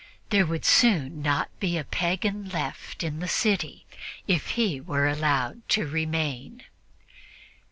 [0.31, 3.85] There would soon not be a pagan left in the city
[4.27, 6.63] if he were allowed to remain.